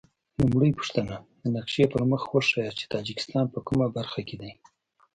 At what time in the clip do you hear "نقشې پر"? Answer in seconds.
1.55-2.01